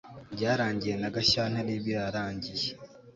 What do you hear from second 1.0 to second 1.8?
na gashyantare